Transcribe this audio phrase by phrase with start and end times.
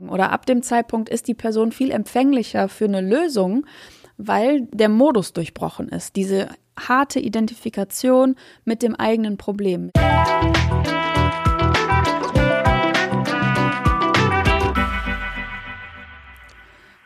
[0.00, 3.66] Oder ab dem Zeitpunkt ist die Person viel empfänglicher für eine Lösung,
[4.16, 6.16] weil der Modus durchbrochen ist.
[6.16, 9.90] Diese harte Identifikation mit dem eigenen Problem.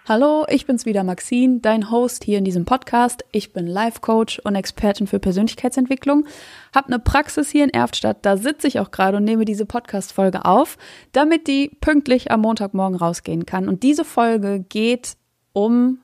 [0.09, 3.25] Hallo, ich bin's wieder Maxine, dein Host hier in diesem Podcast.
[3.31, 6.27] Ich bin Life Coach und Expertin für Persönlichkeitsentwicklung.
[6.75, 10.13] Hab eine Praxis hier in Erftstadt, da sitze ich auch gerade und nehme diese Podcast
[10.13, 10.77] Folge auf,
[11.13, 13.69] damit die pünktlich am Montagmorgen rausgehen kann.
[13.69, 15.13] Und diese Folge geht
[15.53, 16.01] um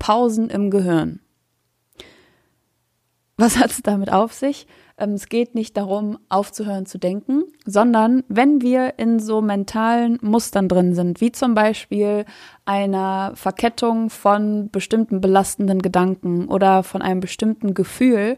[0.00, 1.20] Pausen im Gehirn.
[3.36, 4.66] Was hat es damit auf sich?
[5.00, 10.68] Ähm, es geht nicht darum, aufzuhören zu denken, sondern wenn wir in so mentalen Mustern
[10.68, 12.26] drin sind, wie zum Beispiel
[12.66, 18.36] einer Verkettung von bestimmten belastenden Gedanken oder von einem bestimmten Gefühl,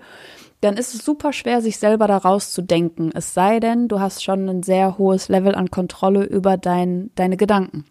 [0.61, 3.11] dann ist es super schwer, sich selber daraus zu denken.
[3.13, 7.37] Es sei denn, du hast schon ein sehr hohes Level an Kontrolle über dein, deine
[7.37, 7.85] Gedanken.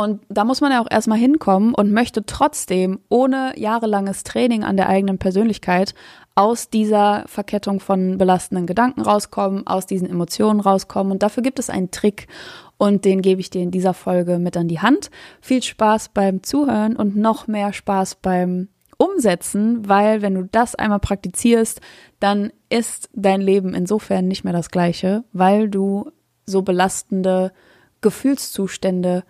[0.00, 4.76] Und da muss man ja auch erstmal hinkommen und möchte trotzdem ohne jahrelanges Training an
[4.76, 5.92] der eigenen Persönlichkeit
[6.38, 11.10] aus dieser Verkettung von belastenden Gedanken rauskommen, aus diesen Emotionen rauskommen.
[11.10, 12.28] Und dafür gibt es einen Trick
[12.76, 15.10] und den gebe ich dir in dieser Folge mit an die Hand.
[15.40, 21.00] Viel Spaß beim Zuhören und noch mehr Spaß beim Umsetzen, weil wenn du das einmal
[21.00, 21.80] praktizierst,
[22.20, 26.12] dann ist dein Leben insofern nicht mehr das gleiche, weil du
[26.46, 27.52] so belastende
[28.00, 29.24] Gefühlszustände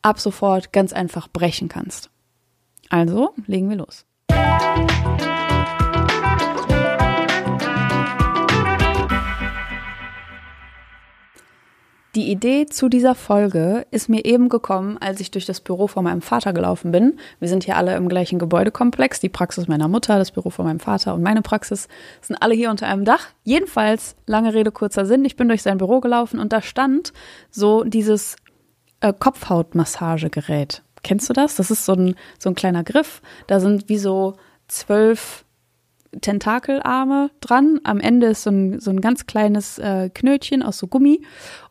[0.00, 2.08] ab sofort ganz einfach brechen kannst.
[2.88, 4.06] Also legen wir los.
[12.14, 16.04] Die Idee zu dieser Folge ist mir eben gekommen, als ich durch das Büro von
[16.04, 17.18] meinem Vater gelaufen bin.
[17.40, 19.18] Wir sind hier alle im gleichen Gebäudekomplex.
[19.20, 21.88] Die Praxis meiner Mutter, das Büro von meinem Vater und meine Praxis
[22.20, 23.28] sind alle hier unter einem Dach.
[23.44, 25.24] Jedenfalls, lange Rede, kurzer Sinn.
[25.24, 27.14] Ich bin durch sein Büro gelaufen und da stand
[27.50, 28.36] so dieses
[29.00, 30.82] äh, Kopfhautmassagegerät.
[31.02, 31.56] Kennst du das?
[31.56, 33.22] Das ist so ein, so ein kleiner Griff.
[33.46, 34.36] Da sind wie so
[34.68, 35.46] zwölf
[36.20, 37.80] Tentakelarme dran.
[37.84, 41.22] Am Ende ist so ein, so ein ganz kleines äh, Knötchen aus so Gummi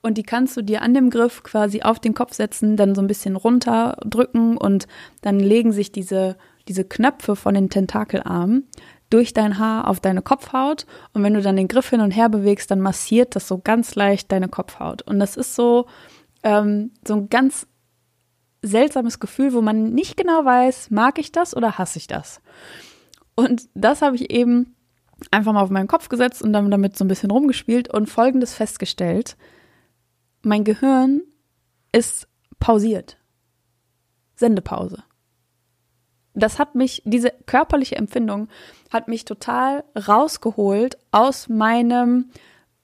[0.02, 3.02] und die kannst du dir an dem Griff quasi auf den Kopf setzen, dann so
[3.02, 4.88] ein bisschen runterdrücken und
[5.22, 8.68] dann legen sich diese, diese Knöpfe von den Tentakelarmen
[9.10, 12.30] durch dein Haar auf deine Kopfhaut und wenn du dann den Griff hin und her
[12.30, 15.02] bewegst, dann massiert das so ganz leicht deine Kopfhaut.
[15.04, 15.86] Und das ist so,
[16.44, 17.68] ähm, so ein ganz
[18.62, 22.42] seltsames Gefühl, wo man nicht genau weiß, mag ich das oder hasse ich das.
[23.42, 24.76] Und das habe ich eben
[25.32, 28.54] einfach mal auf meinen Kopf gesetzt und dann damit so ein bisschen rumgespielt und folgendes
[28.54, 29.36] festgestellt.
[30.44, 31.22] Mein Gehirn
[31.92, 32.28] ist
[32.60, 33.18] pausiert.
[34.36, 35.04] Sendepause.
[36.34, 38.48] Das hat mich, diese körperliche Empfindung
[38.92, 42.30] hat mich total rausgeholt aus meinem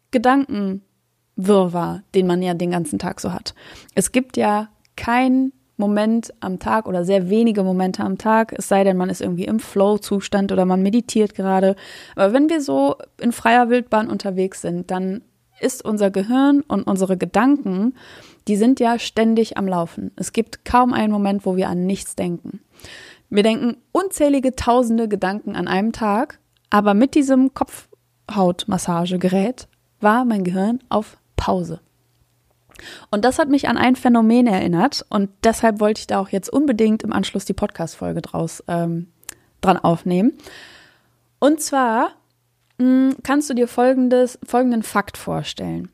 [0.09, 3.53] Gedankenwirrwarr, den man ja den ganzen Tag so hat.
[3.93, 8.83] Es gibt ja kein Moment am Tag oder sehr wenige Momente am Tag, es sei
[8.83, 11.75] denn, man ist irgendwie im Flow-Zustand oder man meditiert gerade.
[12.15, 15.21] Aber wenn wir so in freier Wildbahn unterwegs sind, dann
[15.59, 17.95] ist unser Gehirn und unsere Gedanken,
[18.47, 20.11] die sind ja ständig am Laufen.
[20.15, 22.61] Es gibt kaum einen Moment, wo wir an nichts denken.
[23.29, 26.39] Wir denken unzählige tausende Gedanken an einem Tag,
[26.69, 29.67] aber mit diesem Kopfhautmassagegerät
[29.99, 31.79] war mein Gehirn auf Pause.
[33.11, 36.49] Und das hat mich an ein Phänomen erinnert und deshalb wollte ich da auch jetzt
[36.49, 39.07] unbedingt im Anschluss die Podcast-Folge draus ähm,
[39.61, 40.33] dran aufnehmen.
[41.39, 42.11] Und zwar
[42.77, 45.89] mh, hm, kannst du dir folgendes, folgenden Fakt vorstellen.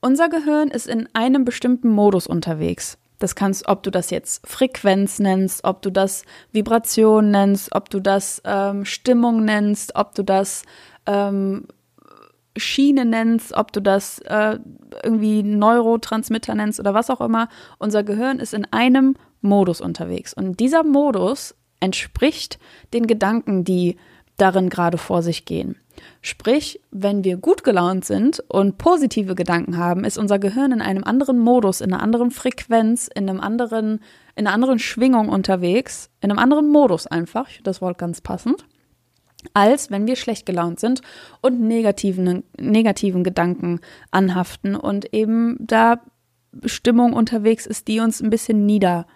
[0.00, 2.98] Unser Gehirn ist in einem bestimmten Modus unterwegs.
[3.18, 6.22] Das kannst, ob du das jetzt Frequenz nennst, ob du das
[6.52, 10.62] Vibration nennst, ob du das ähm, Stimmung nennst, ob du das
[11.06, 11.66] ähm,
[12.58, 14.58] Schiene nennst, ob du das äh,
[15.02, 17.48] irgendwie Neurotransmitter nennst oder was auch immer,
[17.78, 20.34] unser Gehirn ist in einem Modus unterwegs.
[20.34, 22.58] Und dieser Modus entspricht
[22.92, 23.96] den Gedanken, die
[24.36, 25.76] darin gerade vor sich gehen.
[26.22, 31.02] Sprich, wenn wir gut gelaunt sind und positive Gedanken haben, ist unser Gehirn in einem
[31.02, 34.00] anderen Modus, in einer anderen Frequenz, in einem anderen,
[34.36, 38.64] in einer anderen Schwingung unterwegs, in einem anderen Modus einfach, das Wort ganz passend
[39.54, 41.00] als wenn wir schlecht gelaunt sind
[41.40, 43.80] und negativen, negativen Gedanken
[44.10, 46.00] anhaften und eben da
[46.64, 49.06] Stimmung unterwegs ist, die uns ein bisschen nieder,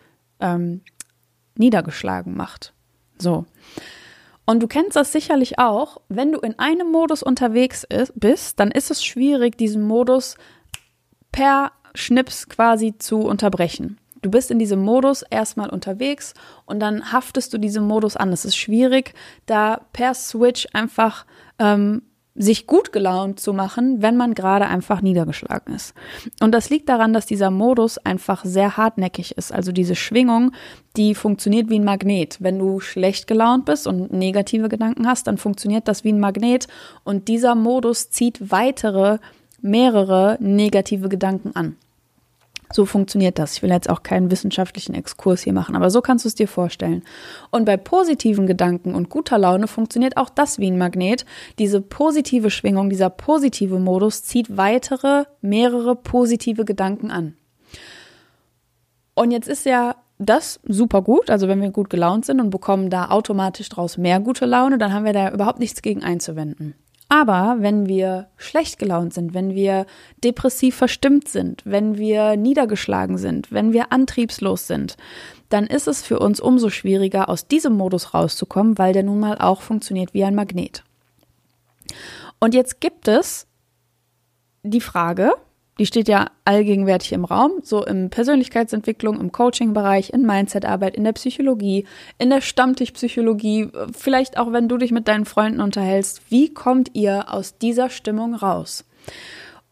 [0.40, 0.82] ähm,
[1.56, 2.72] niedergeschlagen macht.
[3.18, 3.46] So.
[4.44, 8.70] Und du kennst das sicherlich auch, wenn du in einem Modus unterwegs ist, bist, dann
[8.70, 10.36] ist es schwierig, diesen Modus
[11.30, 13.98] per Schnips quasi zu unterbrechen.
[14.22, 16.34] Du bist in diesem Modus erstmal unterwegs
[16.64, 18.32] und dann haftest du diesem Modus an.
[18.32, 19.14] Es ist schwierig,
[19.46, 21.26] da per Switch einfach
[21.58, 22.02] ähm,
[22.34, 25.92] sich gut gelaunt zu machen, wenn man gerade einfach niedergeschlagen ist.
[26.40, 29.52] Und das liegt daran, dass dieser Modus einfach sehr hartnäckig ist.
[29.52, 30.52] Also diese Schwingung,
[30.96, 32.38] die funktioniert wie ein Magnet.
[32.40, 36.68] Wenn du schlecht gelaunt bist und negative Gedanken hast, dann funktioniert das wie ein Magnet
[37.04, 39.18] und dieser Modus zieht weitere,
[39.60, 41.76] mehrere negative Gedanken an.
[42.72, 43.56] So funktioniert das.
[43.56, 46.48] Ich will jetzt auch keinen wissenschaftlichen Exkurs hier machen, aber so kannst du es dir
[46.48, 47.02] vorstellen.
[47.50, 51.24] Und bei positiven Gedanken und guter Laune funktioniert auch das wie ein Magnet.
[51.58, 57.36] Diese positive Schwingung, dieser positive Modus zieht weitere, mehrere positive Gedanken an.
[59.14, 62.90] Und jetzt ist ja das super gut, also wenn wir gut gelaunt sind und bekommen
[62.90, 66.74] da automatisch draus mehr gute Laune, dann haben wir da überhaupt nichts gegen einzuwenden.
[67.12, 69.84] Aber wenn wir schlecht gelaunt sind, wenn wir
[70.24, 74.96] depressiv verstimmt sind, wenn wir niedergeschlagen sind, wenn wir antriebslos sind,
[75.50, 79.36] dann ist es für uns umso schwieriger, aus diesem Modus rauszukommen, weil der nun mal
[79.36, 80.84] auch funktioniert wie ein Magnet.
[82.40, 83.46] Und jetzt gibt es
[84.62, 85.34] die Frage,
[85.82, 91.10] die steht ja allgegenwärtig im Raum, so im Persönlichkeitsentwicklung, im Coaching-Bereich, in Mindset-Arbeit, in der
[91.10, 91.86] Psychologie,
[92.18, 96.22] in der Stammtischpsychologie, vielleicht auch wenn du dich mit deinen Freunden unterhältst.
[96.30, 98.84] Wie kommt ihr aus dieser Stimmung raus?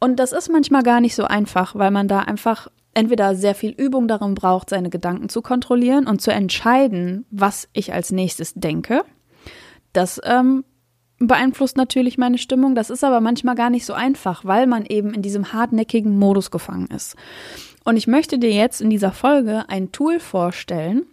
[0.01, 3.71] Und das ist manchmal gar nicht so einfach, weil man da einfach entweder sehr viel
[3.71, 9.05] Übung darin braucht, seine Gedanken zu kontrollieren und zu entscheiden, was ich als nächstes denke.
[9.93, 10.65] Das ähm,
[11.21, 12.75] beeinflusst natürlich meine Stimmung.
[12.75, 16.51] Das ist aber manchmal gar nicht so einfach, weil man eben in diesem hartnäckigen Modus
[16.51, 17.15] gefangen ist.
[17.85, 21.07] Und ich möchte dir jetzt in dieser Folge ein Tool vorstellen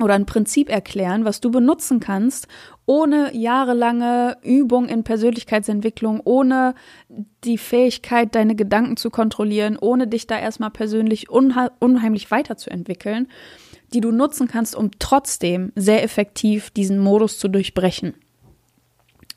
[0.00, 2.48] oder ein Prinzip erklären, was du benutzen kannst,
[2.84, 6.74] ohne jahrelange Übung in Persönlichkeitsentwicklung, ohne
[7.44, 13.28] die Fähigkeit, deine Gedanken zu kontrollieren, ohne dich da erstmal persönlich unheimlich weiterzuentwickeln,
[13.94, 18.14] die du nutzen kannst, um trotzdem sehr effektiv diesen Modus zu durchbrechen.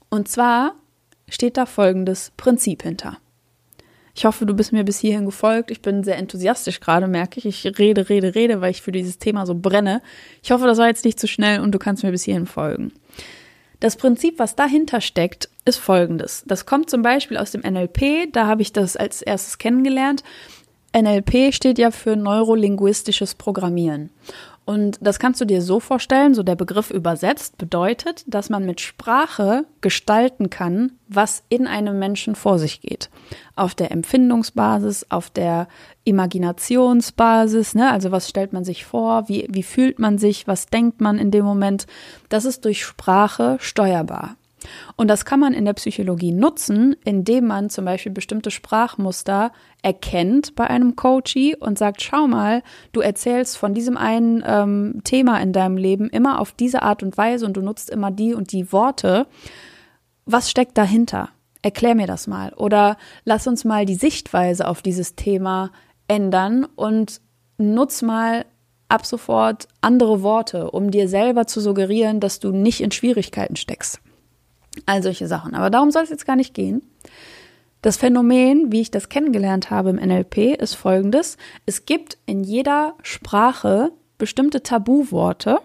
[0.10, 0.76] Und zwar
[1.28, 3.18] steht da folgendes Prinzip hinter.
[4.16, 5.72] Ich hoffe, du bist mir bis hierhin gefolgt.
[5.72, 7.46] Ich bin sehr enthusiastisch gerade, merke ich.
[7.46, 10.02] Ich rede, rede, rede, weil ich für dieses Thema so brenne.
[10.44, 12.92] Ich hoffe, das war jetzt nicht zu schnell und du kannst mir bis hierhin folgen.
[13.80, 16.44] Das Prinzip, was dahinter steckt, ist folgendes.
[16.46, 18.34] Das kommt zum Beispiel aus dem NLP.
[18.34, 20.24] Da habe ich das als erstes kennengelernt.
[20.94, 24.10] NLP steht ja für neurolinguistisches Programmieren.
[24.70, 28.82] Und das kannst du dir so vorstellen, so der Begriff übersetzt bedeutet, dass man mit
[28.82, 33.10] Sprache gestalten kann, was in einem Menschen vor sich geht.
[33.56, 35.68] Auf der Empfindungsbasis, auf der
[36.04, 37.90] Imaginationsbasis, ne?
[37.90, 41.32] also was stellt man sich vor, wie, wie fühlt man sich, was denkt man in
[41.32, 41.88] dem Moment.
[42.30, 44.36] Das ist durch Sprache steuerbar.
[44.96, 49.52] Und das kann man in der Psychologie nutzen, indem man zum Beispiel bestimmte Sprachmuster
[49.82, 55.40] erkennt bei einem Coachee und sagt, schau mal, du erzählst von diesem einen ähm, Thema
[55.42, 58.52] in deinem Leben immer auf diese Art und Weise und du nutzt immer die und
[58.52, 59.28] die Worte.
[60.26, 61.30] Was steckt dahinter?
[61.62, 62.54] Erklär mir das mal.
[62.54, 65.72] Oder lass uns mal die Sichtweise auf dieses Thema
[66.08, 67.22] ändern und
[67.58, 68.46] nutz mal
[68.90, 74.02] ab sofort andere Worte, um dir selber zu suggerieren, dass du nicht in Schwierigkeiten steckst.
[74.86, 75.54] All solche Sachen.
[75.56, 76.82] Aber darum soll es jetzt gar nicht gehen.
[77.82, 81.38] Das Phänomen, wie ich das kennengelernt habe im NLP, ist folgendes.
[81.66, 85.60] Es gibt in jeder Sprache bestimmte Tabuworte,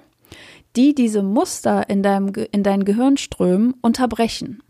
[0.77, 4.63] die diese Muster in, deinem, in deinen Gehirnströmen unterbrechen.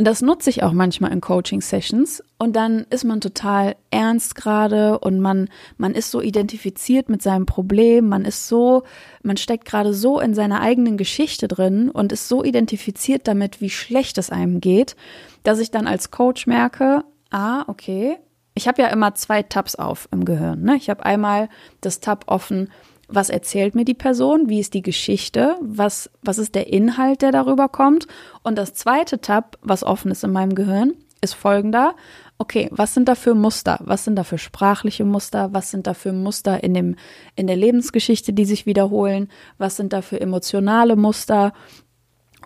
[0.00, 2.24] Und das nutze ich auch manchmal in Coaching-Sessions.
[2.38, 7.44] Und dann ist man total ernst gerade und man, man ist so identifiziert mit seinem
[7.44, 8.08] Problem.
[8.08, 8.84] Man ist so,
[9.22, 13.68] man steckt gerade so in seiner eigenen Geschichte drin und ist so identifiziert damit, wie
[13.68, 14.96] schlecht es einem geht,
[15.42, 18.16] dass ich dann als Coach merke, ah, okay,
[18.54, 20.62] ich habe ja immer zwei Tabs auf im Gehirn.
[20.62, 20.76] Ne?
[20.76, 21.50] Ich habe einmal
[21.82, 22.70] das Tab offen,
[23.10, 27.32] was erzählt mir die Person, wie ist die Geschichte, was, was ist der Inhalt, der
[27.32, 28.06] darüber kommt.
[28.42, 31.94] Und das zweite Tab, was offen ist in meinem Gehirn, ist folgender.
[32.38, 33.78] Okay, was sind da für Muster?
[33.84, 35.52] Was sind da für sprachliche Muster?
[35.52, 36.96] Was sind da für Muster in dem,
[37.36, 39.28] in der Lebensgeschichte, die sich wiederholen?
[39.58, 41.52] Was sind da für emotionale Muster?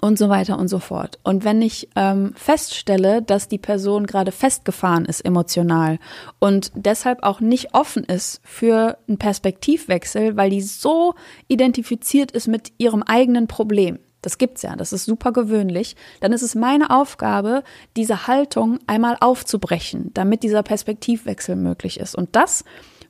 [0.04, 1.18] Und so weiter und so fort.
[1.22, 5.98] Und wenn ich ähm, feststelle, dass die Person gerade festgefahren ist emotional
[6.38, 11.14] und deshalb auch nicht offen ist für einen Perspektivwechsel, weil die so
[11.48, 16.42] identifiziert ist mit ihrem eigenen Problem, das gibt's ja, das ist super gewöhnlich, dann ist
[16.42, 17.62] es meine Aufgabe,
[17.96, 22.14] diese Haltung einmal aufzubrechen, damit dieser Perspektivwechsel möglich ist.
[22.14, 22.62] Und das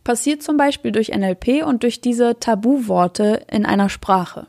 [0.04, 4.46] passiert zum Beispiel durch NLP und durch diese Tabuworte in einer Sprache.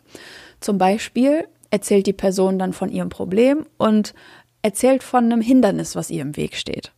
[0.60, 4.14] Zum Beispiel erzählt die Person dann von ihrem Problem und
[4.62, 6.94] erzählt von einem Hindernis, was ihr im Weg steht.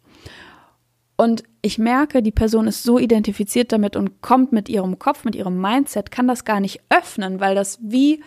[1.15, 5.33] Und ich merke, die Person ist so identifiziert damit und kommt mit ihrem Kopf, mit
[5.33, 8.23] ihrem Mindset, kann das gar nicht öffnen, weil das wie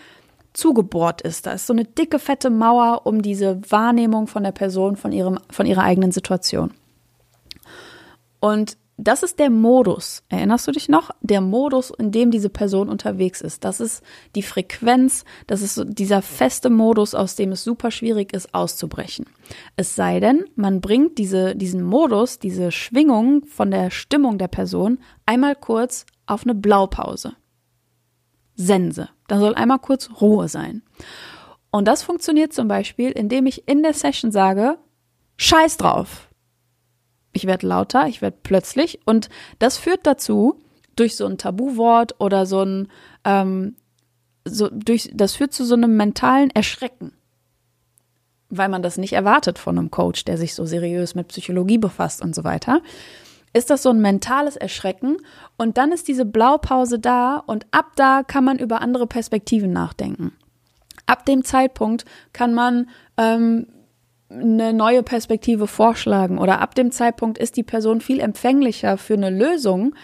[0.52, 1.46] zugebohrt ist.
[1.46, 5.38] Da ist so eine dicke, fette Mauer um diese Wahrnehmung von der Person, von, ihrem,
[5.50, 6.72] von ihrer eigenen Situation.
[8.40, 10.22] Und das ist der Modus.
[10.28, 11.10] Erinnerst du dich noch?
[11.22, 13.64] Der Modus, in dem diese Person unterwegs ist.
[13.64, 14.02] Das ist
[14.34, 19.26] die Frequenz, das ist dieser feste Modus, aus dem es super schwierig ist, auszubrechen.
[19.76, 24.98] Es sei denn, man bringt diese, diesen Modus, diese Schwingung von der Stimmung der Person
[25.24, 27.34] einmal kurz auf eine Blaupause.
[28.54, 29.08] Sense.
[29.28, 30.82] Da soll einmal kurz Ruhe sein.
[31.70, 34.76] Und das funktioniert zum Beispiel, indem ich in der Session sage,
[35.38, 36.29] Scheiß drauf
[37.32, 40.58] ich werde lauter, ich werde plötzlich und das führt dazu,
[40.96, 42.88] durch so ein Tabuwort oder so ein,
[43.24, 43.76] ähm,
[44.44, 47.12] so durch, das führt zu so einem mentalen Erschrecken.
[48.50, 52.20] Weil man das nicht erwartet von einem Coach, der sich so seriös mit Psychologie befasst
[52.20, 52.82] und so weiter.
[53.52, 55.16] Ist das so ein mentales Erschrecken
[55.56, 60.32] und dann ist diese Blaupause da und ab da kann man über andere Perspektiven nachdenken.
[61.06, 63.66] Ab dem Zeitpunkt kann man ähm,
[64.30, 69.30] eine neue Perspektive vorschlagen oder ab dem Zeitpunkt ist die Person viel empfänglicher für eine
[69.30, 69.94] Lösung,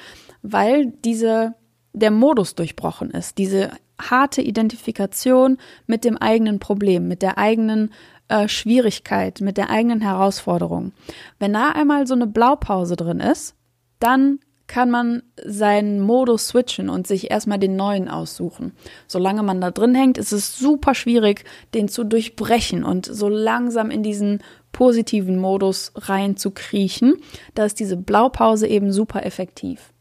[0.42, 1.54] weil diese
[1.92, 5.56] der Modus durchbrochen ist, diese harte Identifikation
[5.86, 7.90] mit dem eigenen Problem, mit der eigenen
[8.28, 10.92] äh, Schwierigkeit, mit der eigenen Herausforderung.
[11.38, 13.54] Wenn da einmal so eine Blaupause drin ist,
[13.98, 18.72] dann kann man seinen Modus switchen und sich erstmal den neuen aussuchen.
[19.06, 21.44] Solange man da drin hängt, ist es super schwierig,
[21.74, 24.42] den zu durchbrechen und so langsam in diesen
[24.72, 27.14] positiven Modus rein zu kriechen.
[27.54, 29.92] Da ist diese Blaupause eben super effektiv.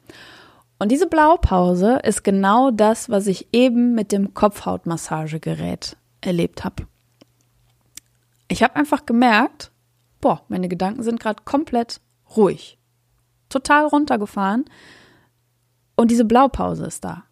[0.80, 6.88] Und diese Blaupause ist genau das, was ich eben mit dem Kopfhautmassagegerät erlebt habe.
[8.48, 9.72] Ich habe einfach gemerkt,
[10.22, 12.02] boah, meine Gedanken sind gerade komplett
[12.36, 12.78] ruhig
[13.56, 14.66] total runtergefahren.
[15.96, 17.24] Und diese Blaupause ist da.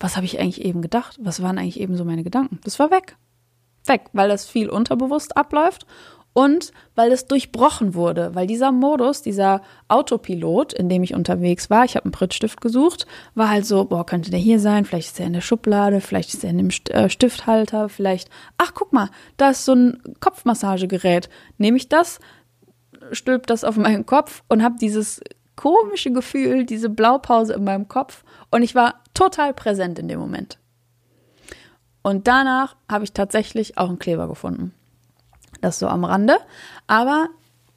[0.00, 1.18] Was habe ich eigentlich eben gedacht?
[1.20, 2.60] Was waren eigentlich eben so meine Gedanken?
[2.64, 3.16] Das war weg.
[3.84, 5.86] Weg, weil das viel unterbewusst abläuft
[6.38, 11.84] und weil es durchbrochen wurde, weil dieser Modus, dieser Autopilot, in dem ich unterwegs war,
[11.84, 15.20] ich habe einen Prittstift gesucht, war halt so, boah, könnte der hier sein, vielleicht ist
[15.20, 19.10] er in der Schublade, vielleicht ist er in dem äh, Stifthalter, vielleicht, ach, guck mal,
[19.36, 21.28] da ist so ein Kopfmassagegerät.
[21.56, 22.20] Nehme ich das,
[23.10, 25.20] stülp das auf meinen Kopf und habe dieses
[25.58, 30.58] komische Gefühl, diese Blaupause in meinem Kopf und ich war total präsent in dem Moment.
[32.02, 34.72] Und danach habe ich tatsächlich auch einen Kleber gefunden.
[35.60, 36.36] Das so am Rande.
[36.86, 37.28] Aber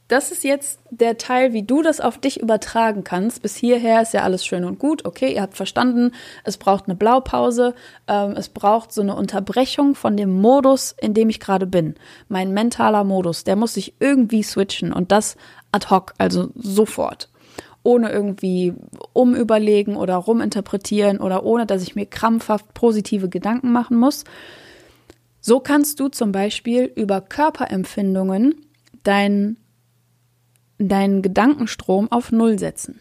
[0.08, 3.42] das ist jetzt der Teil, wie du das auf dich übertragen kannst.
[3.42, 5.04] Bis hierher ist ja alles schön und gut.
[5.06, 6.12] Okay, ihr habt verstanden,
[6.44, 7.74] es braucht eine Blaupause,
[8.08, 11.96] ähm, es braucht so eine Unterbrechung von dem Modus, in dem ich gerade bin.
[12.30, 15.36] Mein mentaler Modus, der muss sich irgendwie switchen und das
[15.72, 17.31] ad hoc, also sofort
[17.84, 18.74] ohne irgendwie
[19.14, 24.24] umüberlegen oder ruminterpretieren oder ohne, dass ich mir krampfhaft positive Gedanken machen muss.
[25.40, 28.56] So kannst du zum Beispiel über Körperempfindungen
[29.04, 29.58] deinen
[30.78, 33.00] deinen Gedankenstrom auf Null setzen.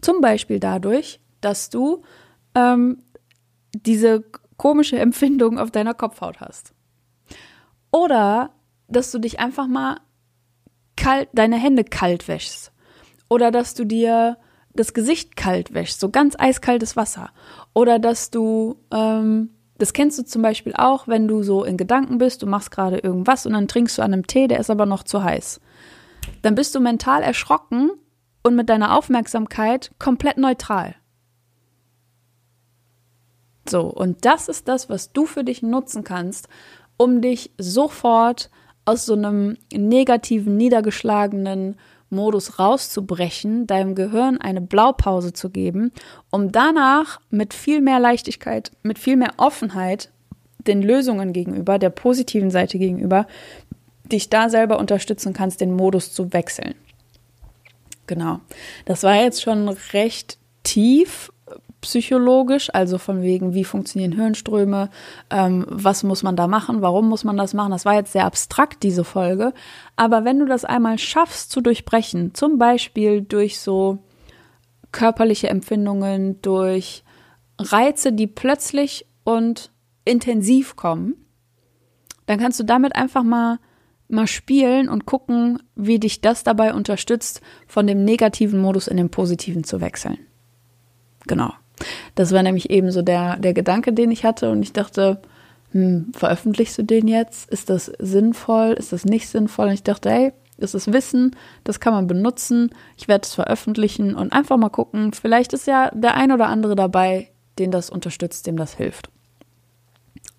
[0.00, 2.02] Zum Beispiel dadurch, dass du
[2.54, 3.02] ähm,
[3.74, 4.22] diese
[4.56, 6.74] komische Empfindung auf deiner Kopfhaut hast.
[7.90, 8.50] Oder
[8.88, 9.98] dass du dich einfach mal
[11.04, 12.72] kalt, deine Hände kalt wäschst.
[13.28, 14.38] Oder dass du dir
[14.74, 17.30] das Gesicht kalt wäschst, so ganz eiskaltes Wasser.
[17.74, 22.18] Oder dass du, ähm, das kennst du zum Beispiel auch, wenn du so in Gedanken
[22.18, 24.86] bist, du machst gerade irgendwas und dann trinkst du an einem Tee, der ist aber
[24.86, 25.60] noch zu heiß.
[26.42, 27.90] Dann bist du mental erschrocken
[28.42, 30.94] und mit deiner Aufmerksamkeit komplett neutral.
[33.68, 36.48] So, und das ist das, was du für dich nutzen kannst,
[36.96, 38.50] um dich sofort
[38.84, 41.76] aus so einem negativen, niedergeschlagenen
[42.10, 45.90] Modus rauszubrechen, deinem Gehirn eine Blaupause zu geben,
[46.30, 50.10] um danach mit viel mehr Leichtigkeit, mit viel mehr Offenheit
[50.58, 53.26] den Lösungen gegenüber, der positiven Seite gegenüber,
[54.04, 56.74] dich da selber unterstützen kannst, den Modus zu wechseln.
[58.06, 58.40] Genau.
[58.84, 61.30] Das war jetzt schon recht tief
[61.84, 64.90] psychologisch, also von wegen, wie funktionieren Hirnströme,
[65.30, 67.70] ähm, was muss man da machen, warum muss man das machen.
[67.70, 69.52] Das war jetzt sehr abstrakt, diese Folge.
[69.96, 73.98] Aber wenn du das einmal schaffst zu durchbrechen, zum Beispiel durch so
[74.92, 77.04] körperliche Empfindungen, durch
[77.58, 79.70] Reize, die plötzlich und
[80.04, 81.14] intensiv kommen,
[82.26, 83.58] dann kannst du damit einfach mal
[84.08, 89.10] mal spielen und gucken, wie dich das dabei unterstützt, von dem negativen Modus in den
[89.10, 90.18] positiven zu wechseln.
[91.26, 91.52] Genau.
[92.14, 95.20] Das war nämlich eben so der, der Gedanke, den ich hatte und ich dachte,
[95.72, 97.50] hm, veröffentlichst du den jetzt?
[97.50, 98.74] Ist das sinnvoll?
[98.78, 99.66] Ist das nicht sinnvoll?
[99.66, 102.70] Und ich dachte, hey, das ist Wissen, das kann man benutzen.
[102.96, 105.12] Ich werde es veröffentlichen und einfach mal gucken.
[105.12, 109.10] Vielleicht ist ja der ein oder andere dabei, den das unterstützt, dem das hilft.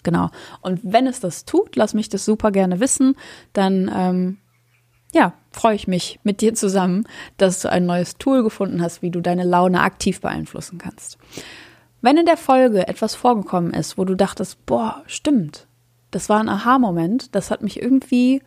[0.03, 0.29] Genau.
[0.61, 3.15] Und wenn es das tut, lass mich das super gerne wissen.
[3.51, 4.37] Dann ähm,
[5.15, 7.07] ja, freue ich mich mit dir zusammen,
[7.37, 11.17] dass du ein neues Tool gefunden hast, wie du deine Laune aktiv beeinflussen kannst.
[12.01, 15.67] Wenn in der Folge etwas vorgekommen ist, wo du dachtest, boah, stimmt,
[16.11, 18.43] das war ein Aha-Moment, das hat mich irgendwie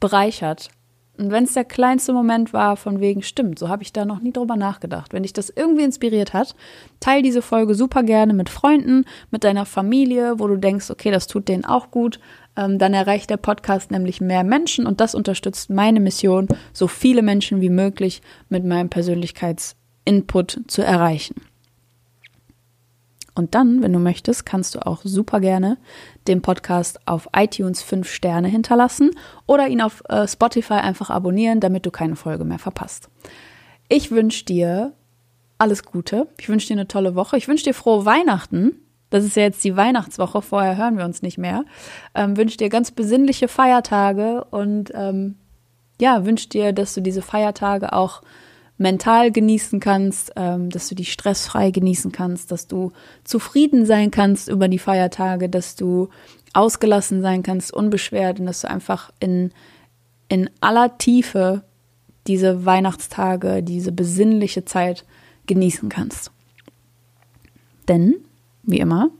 [0.00, 0.70] bereichert,
[1.18, 4.20] und wenn es der kleinste Moment war, von wegen stimmt, so habe ich da noch
[4.20, 5.12] nie drüber nachgedacht.
[5.12, 6.54] Wenn dich das irgendwie inspiriert hat,
[7.00, 11.26] teil diese Folge super gerne mit Freunden, mit deiner Familie, wo du denkst, okay, das
[11.26, 12.20] tut denen auch gut.
[12.56, 17.22] Ähm, dann erreicht der Podcast nämlich mehr Menschen und das unterstützt meine Mission, so viele
[17.22, 21.36] Menschen wie möglich mit meinem Persönlichkeitsinput zu erreichen.
[23.36, 25.76] Und dann, wenn du möchtest, kannst du auch super gerne
[26.26, 29.10] dem Podcast auf iTunes 5 Sterne hinterlassen
[29.46, 33.10] oder ihn auf äh, Spotify einfach abonnieren, damit du keine Folge mehr verpasst.
[33.88, 34.94] Ich wünsche dir
[35.58, 36.28] alles Gute.
[36.38, 37.36] Ich wünsche dir eine tolle Woche.
[37.36, 38.80] Ich wünsche dir frohe Weihnachten.
[39.10, 41.64] Das ist ja jetzt die Weihnachtswoche, vorher hören wir uns nicht mehr.
[42.14, 45.36] Ähm, wünsche dir ganz besinnliche Feiertage und ähm,
[46.00, 48.22] ja, wünsche dir, dass du diese Feiertage auch
[48.78, 52.92] mental genießen kannst, ähm, dass du die stressfrei genießen kannst, dass du
[53.24, 56.08] zufrieden sein kannst über die Feiertage, dass du
[56.52, 59.52] ausgelassen sein kannst, unbeschwert und dass du einfach in,
[60.28, 61.62] in aller Tiefe
[62.26, 65.04] diese Weihnachtstage, diese besinnliche Zeit
[65.46, 66.30] genießen kannst.
[67.88, 68.16] Denn,
[68.62, 69.10] wie immer,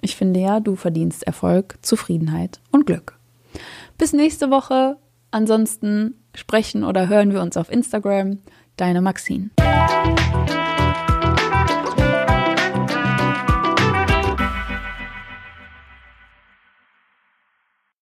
[0.00, 3.18] ich finde ja, du verdienst Erfolg, Zufriedenheit und Glück.
[3.98, 4.96] Bis nächste Woche.
[5.30, 8.38] Ansonsten sprechen oder hören wir uns auf Instagram.
[8.76, 9.50] Deine Maxine.